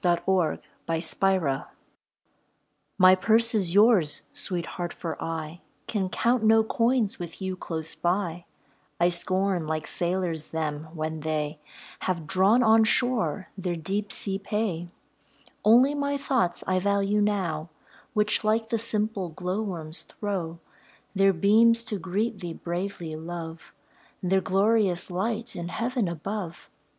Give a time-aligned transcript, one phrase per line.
[0.03, 1.65] A WOMAN'S CHARMS
[2.97, 7.93] My purse is yours, Sweet Heart, for I Can count no coins with you close
[7.93, 8.45] by;
[8.99, 11.59] I scorn like sailors them, when they
[11.99, 14.89] Have drawn on shore their deep sea pay;
[15.63, 17.69] Only my thoughts I value now,
[18.15, 20.57] Which, like the simple glowworms, throw
[21.13, 23.71] Their beams to greet thee bravely, Love
[24.23, 26.71] Their glorious light in Heaven above.